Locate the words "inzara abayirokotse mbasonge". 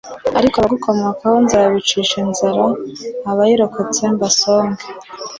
2.25-4.83